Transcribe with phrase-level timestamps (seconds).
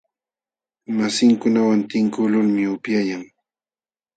[0.97, 3.23] Masinkunawan tinkuqlulmi upyayan.